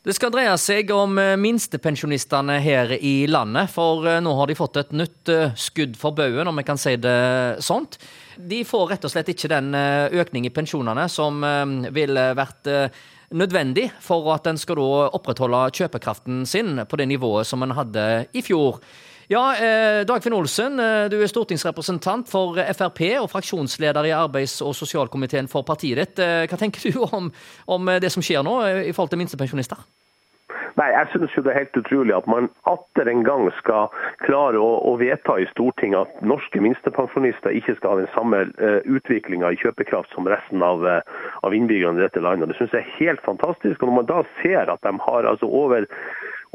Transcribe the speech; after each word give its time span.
Det 0.00 0.14
skal 0.16 0.30
dreie 0.32 0.52
seg 0.56 0.88
om 0.96 1.18
eh, 1.20 1.34
minstepensjonistene 1.36 2.54
her 2.64 2.94
i 3.04 3.26
landet, 3.28 3.68
for 3.68 4.06
eh, 4.08 4.22
nå 4.24 4.32
har 4.38 4.48
de 4.48 4.56
fått 4.56 4.78
et 4.80 4.94
nytt 4.96 5.28
eh, 5.28 5.52
skudd 5.60 5.98
for 6.00 6.16
baugen, 6.16 6.48
om 6.48 6.56
vi 6.56 6.64
kan 6.64 6.80
si 6.80 6.94
det 6.96 7.60
sånt. 7.60 7.98
De 8.40 8.62
får 8.64 8.86
rett 8.94 9.04
og 9.04 9.12
slett 9.12 9.28
ikke 9.28 9.50
den 9.52 9.76
økning 9.76 10.46
i 10.48 10.52
pensjonene 10.56 11.04
som 11.12 11.44
ville 11.92 12.22
vært 12.38 12.70
nødvendig 13.36 13.90
for 14.00 14.30
at 14.32 14.48
en 14.48 14.56
skal 14.56 14.80
opprettholde 14.80 15.66
kjøpekraften 15.76 16.46
sin 16.48 16.80
på 16.88 16.96
det 16.96 17.10
nivået 17.10 17.50
som 17.50 17.60
en 17.66 17.76
hadde 17.76 18.06
i 18.32 18.40
fjor. 18.46 18.80
Ja, 19.30 19.44
eh, 19.54 20.00
Dagfinn 20.02 20.34
Olsen, 20.34 20.80
du 21.10 21.14
er 21.22 21.30
stortingsrepresentant 21.30 22.26
for 22.26 22.58
Frp 22.74 23.00
og 23.20 23.28
fraksjonsleder 23.30 24.08
i 24.10 24.16
arbeids- 24.16 24.58
og 24.66 24.74
sosialkomiteen 24.74 25.46
for 25.46 25.62
partiet 25.62 26.02
ditt. 26.02 26.18
Hva 26.50 26.58
tenker 26.58 26.90
du 26.90 27.04
om, 27.06 27.30
om 27.70 27.94
det 28.02 28.10
som 28.10 28.26
skjer 28.26 28.42
nå 28.42 28.56
i 28.90 28.90
forhold 28.90 29.14
til 29.14 29.22
minstepensjonister? 29.22 29.86
Nei, 30.78 30.88
Jeg 30.96 31.06
synes 31.12 31.34
jo 31.36 31.42
det 31.42 31.52
er 31.52 31.60
helt 31.62 31.76
utrolig 31.76 32.14
at 32.16 32.28
man 32.30 32.48
atter 32.70 33.08
en 33.10 33.24
gang 33.26 33.48
skal 33.58 33.90
klare 34.24 34.60
å, 34.60 34.70
å 34.86 34.94
vedta 35.00 35.36
i 35.40 35.48
Stortinget 35.50 36.06
at 36.06 36.22
norske 36.24 36.62
minstepensjonister 36.62 37.56
ikke 37.58 37.74
skal 37.78 37.92
ha 37.92 38.00
den 38.02 38.12
samme 38.14 38.44
uh, 38.46 38.64
eh, 38.68 38.78
utviklinga 38.86 39.50
i 39.52 39.60
kjøpekraft 39.60 40.14
som 40.14 40.28
resten 40.30 40.64
av, 40.64 40.84
uh, 40.86 41.00
av 41.46 41.56
innbyggerne 41.56 42.00
i 42.00 42.06
dette 42.06 42.22
landet. 42.24 42.52
Det 42.52 42.60
synes 42.60 42.76
jeg 42.76 42.86
er 42.86 42.96
helt 43.00 43.24
fantastisk. 43.26 43.82
og 43.82 43.90
Når 43.90 43.98
man 43.98 44.10
da 44.12 44.22
ser 44.40 44.72
at 44.72 44.82
de 44.86 44.94
har 45.06 45.28
altså 45.32 45.50
over 45.50 45.88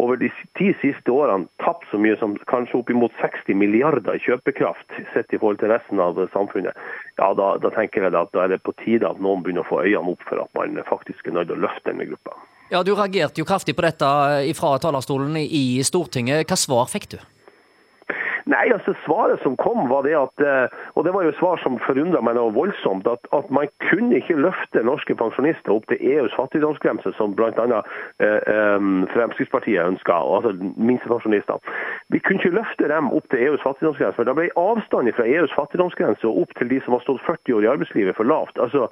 over 0.02 0.20
de 0.20 0.30
ti 0.60 0.72
siste 0.82 1.12
årene 1.12 1.48
tapt 1.64 1.86
så 1.92 2.00
mye 2.02 2.18
som 2.20 2.36
kanskje 2.52 2.80
oppimot 2.82 3.14
60 3.22 3.56
milliarder 3.60 4.18
i 4.18 4.24
kjøpekraft 4.26 4.98
sett 5.14 5.32
i 5.32 5.40
forhold 5.40 5.62
til 5.62 5.72
resten 5.72 6.02
av 6.04 6.20
samfunnet, 6.34 6.76
ja, 7.20 7.30
da, 7.38 7.54
da 7.64 7.72
tenker 7.76 8.04
jeg 8.04 8.16
at 8.16 8.34
da 8.36 8.44
er 8.44 8.56
det 8.56 8.64
på 8.66 8.76
tide 8.84 9.08
at 9.08 9.22
noen 9.24 9.46
begynner 9.46 9.64
å 9.64 9.70
få 9.70 9.84
øynene 9.86 10.16
opp 10.16 10.28
for 10.28 10.44
at 10.44 10.52
man 10.58 10.82
faktisk 10.90 11.28
er 11.28 11.38
nødt 11.38 11.52
til 11.52 11.60
å 11.60 11.66
løfte 11.68 11.92
denne 11.92 12.10
gruppa. 12.12 12.36
Ja, 12.74 12.82
Du 12.84 12.96
reagerte 12.96 13.40
jo 13.40 13.46
kraftig 13.46 13.76
på 13.78 13.86
dette 13.86 14.10
fra 14.58 14.76
talerstolen 14.82 15.38
i 15.38 15.84
Stortinget. 15.86 16.48
Hva 16.50 16.58
svar 16.58 16.90
fikk 16.92 17.12
du? 17.14 17.20
Nei, 18.46 18.68
altså 18.70 18.94
Svaret 19.06 19.42
som 19.42 19.56
kom, 19.58 19.88
var 19.90 20.04
det 20.06 20.14
at 20.14 20.44
eh, 20.46 20.74
og 20.94 21.06
det 21.06 21.14
var 21.16 21.26
jo 21.26 21.34
svar 21.40 21.58
som 21.64 21.80
forundra 21.82 22.22
meg 22.22 22.36
noe 22.38 22.54
voldsomt, 22.54 23.08
at, 23.10 23.26
at, 23.34 23.50
man 23.50 23.72
kunne 23.88 24.20
ikke 24.20 24.38
løfte 24.38 24.84
norske 24.86 25.16
pensjonister 25.18 25.74
opp 25.74 25.88
til 25.90 26.04
EUs 26.14 26.36
fattigdomsgrense, 26.38 27.16
som 27.18 27.34
bl.a. 27.34 27.82
Eh, 28.22 28.86
Fremskrittspartiet 29.16 29.82
ønska, 29.82 30.20
altså 30.38 30.54
minstepensjonistene. 30.78 31.76
Vi 32.14 32.22
kunne 32.22 32.44
ikke 32.44 32.60
løfte 32.60 32.92
dem 32.94 33.10
opp 33.18 33.26
til 33.34 33.48
EUs 33.48 33.66
fattigdomsgrense, 33.66 34.20
for 34.20 34.30
da 34.30 34.38
ble 34.38 34.52
avstanden 34.62 35.18
fra 35.18 35.26
EUs 35.26 35.58
fattigdomsgrense 35.58 36.30
og 36.30 36.46
opp 36.46 36.58
til 36.60 36.70
de 36.70 36.82
som 36.86 37.00
har 37.00 37.06
stått 37.08 37.26
40 37.26 37.58
år 37.58 37.66
i 37.66 37.74
arbeidslivet, 37.74 38.18
for 38.20 38.30
lavt. 38.30 38.62
Altså, 38.62 38.92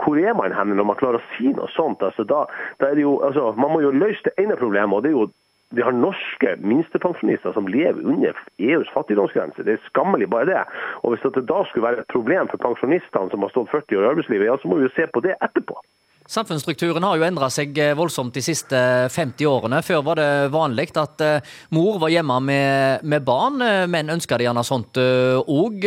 hvor 0.00 0.16
er 0.18 0.34
man 0.34 0.56
hen 0.56 0.72
når 0.74 0.88
man 0.88 0.98
klarer 0.98 1.20
å 1.20 1.28
si 1.36 1.52
noe 1.52 1.68
sånt? 1.76 2.02
Altså, 2.02 2.24
da, 2.24 2.46
da 2.80 2.96
jo, 2.98 3.18
altså, 3.26 3.52
man 3.60 3.76
må 3.76 3.84
jo 3.84 3.92
løse 3.94 4.24
det 4.26 4.38
ene 4.40 4.56
problemet, 4.58 4.96
og 4.96 5.04
det 5.04 5.12
er 5.12 5.18
jo 5.20 5.28
vi 5.76 5.84
har 5.86 5.96
norske 5.96 6.54
minstepensjonister 6.62 7.54
som 7.56 7.68
lever 7.70 8.00
under 8.02 8.38
EUs 8.58 8.90
fattigdomsgrense. 8.94 9.64
Det 9.66 9.76
er 9.76 9.88
skammelig 9.88 10.30
bare 10.30 10.50
det. 10.50 10.62
Og 11.02 11.14
Hvis 11.14 11.26
det 11.26 11.46
da 11.48 11.64
skulle 11.68 11.88
være 11.88 12.04
et 12.04 12.12
problem 12.12 12.48
for 12.52 12.62
pensjonistene 12.62 13.30
som 13.30 13.44
har 13.44 13.52
stått 13.52 13.72
40 13.72 13.98
år 13.98 14.06
i 14.06 14.10
arbeidslivet, 14.12 14.48
ja, 14.48 14.56
så 14.60 14.70
må 14.70 14.80
vi 14.80 14.88
jo 14.88 14.94
se 14.96 15.06
på 15.10 15.22
det 15.24 15.36
etterpå. 15.42 15.78
Samfunnsstrukturen 16.24 17.04
har 17.04 17.18
jo 17.20 17.26
endra 17.26 17.50
seg 17.52 17.76
eh, 17.76 17.92
voldsomt 17.98 18.32
de 18.32 18.40
siste 18.40 18.78
50 19.12 19.44
årene. 19.44 19.82
Før 19.84 20.00
var 20.06 20.16
det 20.20 20.30
vanlig 20.54 20.88
at 20.96 21.20
eh, 21.20 21.52
mor 21.76 21.98
var 22.00 22.14
hjemme 22.14 22.38
med, 22.40 23.04
med 23.04 23.26
barn, 23.26 23.60
Menn 23.60 23.92
men 23.92 24.16
ønska 24.16 24.38
de 24.40 24.48
gjerne 24.48 24.64
sånt 24.64 24.96
òg. 24.96 25.84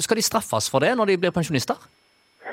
Skal 0.00 0.16
de 0.16 0.24
straffes 0.24 0.70
for 0.72 0.80
det 0.80 0.94
når 0.96 1.12
de 1.12 1.20
blir 1.20 1.34
pensjonister? 1.34 1.76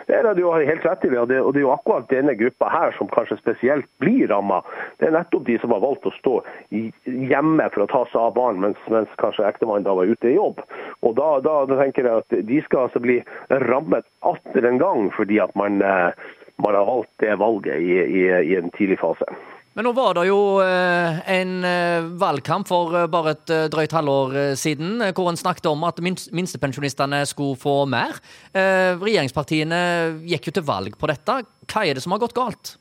Det 0.07 0.15
er 0.17 0.25
det 0.27 0.33
du 0.39 0.45
har 0.47 0.65
helt 0.67 0.85
rett 0.85 1.05
i, 1.05 1.11
det, 1.13 1.19
og 1.19 1.53
det 1.53 1.61
er 1.61 1.65
jo 1.65 1.73
akkurat 1.73 2.09
denne 2.11 2.35
gruppa 2.39 2.69
her 2.73 2.95
som 2.97 3.09
kanskje 3.13 3.39
spesielt 3.39 3.87
blir 4.03 4.27
ramma. 4.31 4.61
Det 4.99 5.07
er 5.07 5.15
nettopp 5.15 5.45
de 5.47 5.57
som 5.61 5.73
har 5.75 5.83
valgt 5.83 6.07
å 6.09 6.13
stå 6.17 6.35
hjemme 6.71 7.69
for 7.73 7.85
å 7.85 7.89
ta 7.91 8.03
seg 8.11 8.19
av 8.21 8.35
barn, 8.37 8.61
mens, 8.63 8.79
mens 8.93 9.11
kanskje 9.21 9.47
ektemannen 9.47 9.87
da 9.87 9.95
var 9.97 10.09
ute 10.09 10.31
i 10.31 10.35
jobb. 10.35 10.61
Og 11.01 11.17
da, 11.19 11.29
da, 11.45 11.57
da, 11.69 11.79
tenker 11.79 12.07
jeg 12.07 12.23
at 12.23 12.37
De 12.47 12.61
skal 12.67 12.87
altså 12.87 13.01
bli 13.03 13.19
rammet 13.67 14.07
atter 14.27 14.67
en 14.67 14.79
gang 14.81 15.09
fordi 15.15 15.39
at 15.43 15.53
man, 15.59 15.81
eh, 15.83 16.31
man 16.63 16.77
har 16.77 16.87
valgt 16.89 17.13
det 17.23 17.35
valget 17.41 17.81
i, 17.81 17.99
i, 18.03 18.23
i 18.53 18.55
en 18.59 18.71
tidlig 18.77 18.99
fase. 19.01 19.27
Men 19.73 19.87
nå 19.87 19.93
var 19.97 20.13
det 20.13 20.27
jo 20.27 20.39
eh, 20.61 21.21
en 21.33 21.53
eh, 21.65 22.05
valgkamp 22.21 22.69
for 22.69 22.93
eh, 22.93 23.07
bare 23.09 23.33
et 23.33 23.53
drøyt 23.73 23.95
halvår 23.97 24.37
siden, 24.59 25.01
hvor 25.17 25.31
en 25.31 25.39
snakket 25.39 25.71
om 25.71 25.81
at 25.87 26.01
minstepensjonistene 26.03 27.23
skulle 27.29 27.57
få 27.59 27.81
mer. 27.89 28.19
Regjeringspartiene 28.53 29.81
gikk 30.29 30.51
jo 30.51 30.55
til 30.59 30.67
valg 30.67 30.97
på 30.99 31.09
dette. 31.09 31.41
Hva 31.65 31.85
er 31.87 31.97
det 31.97 32.05
som 32.05 32.13
har 32.13 32.21
gått 32.21 32.37
galt? 32.37 32.75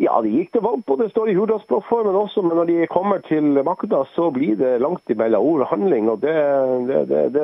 Ja, 0.00 0.14
de 0.22 0.30
gikk 0.32 0.54
til 0.54 0.62
valg 0.64 0.84
på 0.88 0.94
det 0.96 1.10
står 1.10 1.28
i 1.28 1.34
Hurdalsplattformen 1.36 2.14
også, 2.16 2.40
men 2.46 2.56
når 2.56 2.68
de 2.70 2.86
kommer 2.92 3.20
til 3.26 3.58
makta, 3.66 4.04
så 4.14 4.30
blir 4.32 4.54
det 4.56 4.78
langt 4.80 5.12
imellom 5.12 5.44
ord 5.44 5.64
og 5.66 5.68
handling. 5.74 6.08
og 6.08 6.22
Det, 6.22 6.36
det, 6.88 7.00
det, 7.10 7.42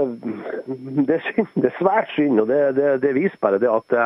det, 1.11 1.19
er 1.19 1.75
svært 1.81 2.15
synd. 2.15 2.41
og 2.41 2.49
det, 2.49 3.13
viser 3.19 3.37
bare 3.43 3.61
det 3.61 3.69
at 3.69 3.99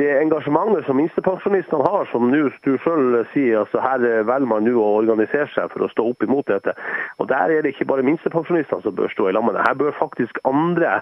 det 0.00 0.08
engasjementet 0.16 0.86
som 0.86 0.96
minstepensjonistene 0.96 1.84
har, 1.84 2.06
som 2.12 2.30
nå 2.32 2.46
du 2.64 2.72
selv 2.84 3.18
sier, 3.34 3.58
altså 3.60 3.82
her 3.84 4.00
velger 4.00 4.48
man 4.48 4.64
nå 4.64 4.72
å 4.80 4.94
organisere 5.02 5.48
seg 5.52 5.68
for 5.72 5.84
å 5.84 5.90
stå 5.92 6.06
opp 6.12 6.24
imot 6.24 6.48
dette. 6.48 6.72
Og 7.20 7.28
Der 7.30 7.52
er 7.52 7.62
det 7.62 7.74
ikke 7.74 7.88
bare 7.90 8.06
minstepensjonistene 8.06 8.84
som 8.84 8.96
bør 8.96 9.12
stå 9.12 9.28
i 9.28 9.34
lag 9.36 9.44
med 9.44 9.58
det. 9.58 9.66
Her 9.68 9.76
bør 9.82 9.98
faktisk 9.98 10.40
andre 10.48 11.00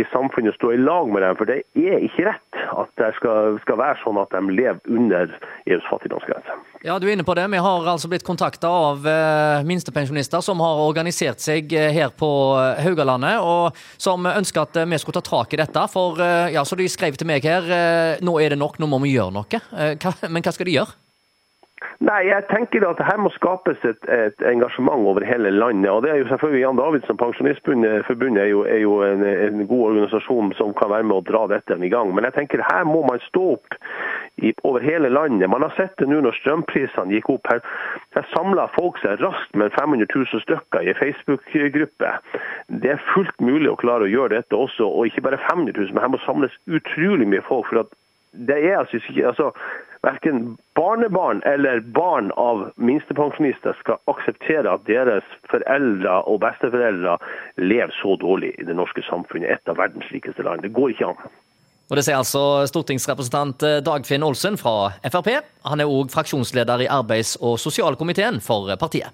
i 0.00 0.06
samfunnet 0.10 0.58
stå 0.58 0.72
i 0.74 0.80
lag 0.82 1.12
med 1.12 1.22
dem. 1.22 1.38
For 1.38 1.48
det 1.48 1.62
er 1.78 2.02
ikke 2.06 2.26
rett 2.26 2.49
at 2.78 2.90
det 3.00 3.10
skal, 3.18 3.58
skal 3.64 3.78
være 3.80 3.98
sånn 4.02 4.20
at 4.20 4.32
de 4.34 4.54
lever 4.54 4.80
under 4.90 5.32
EUs 5.66 5.86
fattigdomsgrense. 5.90 6.56
Ja, 6.86 6.98
du 6.98 7.08
er 7.08 7.14
inne 7.14 7.26
på 7.26 7.36
det. 7.36 7.46
Vi 7.52 7.62
har 7.64 7.90
altså 7.92 8.10
blitt 8.10 8.26
kontakta 8.26 8.70
av 8.70 9.04
uh, 9.04 9.66
minstepensjonister 9.68 10.44
som 10.44 10.62
har 10.64 10.82
organisert 10.84 11.42
seg 11.42 11.74
uh, 11.76 11.88
her 11.94 12.14
på 12.16 12.30
uh, 12.56 12.80
Haugalandet, 12.80 13.42
og 13.42 13.76
som 14.00 14.28
ønsker 14.30 14.64
at 14.64 14.80
vi 14.88 15.00
skulle 15.00 15.20
ta 15.20 15.26
tak 15.26 15.54
i 15.54 15.60
dette. 15.60 15.86
For 15.90 16.20
ja, 16.52 16.64
så 16.66 16.76
de 16.78 16.88
skrev 16.90 17.16
til 17.18 17.28
meg 17.28 17.44
her 17.46 17.66
nå 18.24 18.34
er 18.40 18.52
det 18.52 18.60
nok, 18.60 18.78
nå 18.80 18.88
må 18.90 19.00
vi 19.04 19.14
gjøre 19.14 19.34
noe. 19.34 19.62
Men 20.32 20.44
hva 20.44 20.54
skal 20.54 20.68
de 20.68 20.76
gjøre? 20.78 21.09
Nei, 22.00 22.20
jeg 22.28 22.44
tenker 22.48 22.84
at 22.88 23.00
her 23.04 23.18
må 23.20 23.30
skapes 23.34 23.82
et, 23.88 24.06
et, 24.08 24.42
engasjement 24.48 25.04
over 25.08 25.24
hele 25.24 25.50
landet. 25.52 25.90
og 25.90 26.02
det 26.04 26.10
er 26.12 26.20
jo 26.20 26.28
selvfølgelig 26.30 26.62
Jan 26.62 26.80
Davidsen, 26.80 27.18
Pensjonistforbundet 27.20 28.42
er 28.42 28.50
jo, 28.50 28.62
er 28.64 28.80
jo 28.80 28.94
en, 29.04 29.24
en, 29.24 29.66
god 29.68 29.84
organisasjon 29.90 30.52
som 30.56 30.74
kan 30.76 30.92
være 30.92 31.08
med 31.08 31.18
å 31.18 31.26
dra 31.28 31.42
dette 31.52 31.76
i 31.76 31.92
gang. 31.92 32.12
Men 32.14 32.28
jeg 32.28 32.36
tenker 32.38 32.64
her 32.68 32.84
må 32.88 33.02
man 33.08 33.20
stå 33.26 33.44
opp 33.56 33.76
i, 34.40 34.52
over 34.64 34.84
hele 34.84 35.12
landet. 35.12 35.48
Man 35.52 35.64
har 35.64 35.76
sett 35.76 35.96
det 36.00 36.08
nå 36.08 36.22
når 36.24 36.36
strømprisene 36.40 37.16
gikk 37.16 37.32
opp. 37.36 37.52
Her, 37.52 37.60
her 38.16 38.28
samla 38.32 38.68
folk 38.76 39.00
seg 39.04 39.20
raskt 39.24 39.56
med 39.56 39.72
500 39.76 40.08
000 40.08 40.44
stykker 40.46 40.88
i 40.88 40.96
Facebook-gruppe. 41.00 42.16
Det 42.80 42.96
er 42.96 43.08
fullt 43.14 43.44
mulig 43.44 43.72
å 43.72 43.80
klare 43.80 44.08
å 44.08 44.12
gjøre 44.12 44.36
dette 44.38 44.56
også, 44.56 44.88
og 44.88 45.08
ikke 45.08 45.24
bare 45.28 45.40
500 45.48 45.76
000, 45.76 45.92
men 45.92 46.04
her 46.04 46.12
må 46.16 46.24
samles 46.24 46.60
utrolig 46.68 47.28
mye 47.28 47.44
folk. 47.48 47.68
for 47.68 47.84
at 47.84 47.96
det 48.32 48.56
er 48.62 48.78
altså 48.78 48.96
ikke 48.96 49.26
altså, 49.26 49.50
Verken 50.02 50.56
barnebarn 50.74 51.42
eller 51.44 51.80
barn 51.80 52.30
av 52.40 52.70
minstepensjonister 52.76 53.76
skal 53.80 54.00
akseptere 54.08 54.72
at 54.72 54.86
deres 54.88 55.26
foreldre 55.52 56.22
og 56.24 56.40
besteforeldre 56.44 57.18
lever 57.60 57.92
så 58.00 58.16
dårlig 58.20 58.54
i 58.56 58.64
det 58.64 58.76
norske 58.78 59.04
samfunnet, 59.10 59.50
et 59.50 59.68
av 59.68 59.76
verdens 59.80 60.08
rikeste 60.14 60.46
land. 60.46 60.64
Det 60.64 60.72
går 60.72 60.94
ikke 60.94 61.12
an. 61.12 61.36
Og 61.90 61.96
Det 61.98 62.04
sier 62.06 62.20
altså 62.20 62.68
stortingsrepresentant 62.70 63.64
Dagfinn 63.82 64.22
Olsen 64.22 64.54
fra 64.60 64.92
Frp. 65.10 65.32
Han 65.66 65.80
er 65.82 65.90
òg 65.90 66.12
fraksjonsleder 66.12 66.84
i 66.84 66.88
arbeids- 66.88 67.34
og 67.40 67.58
sosialkomiteen 67.58 68.38
for 68.44 68.70
partiet. 68.78 69.08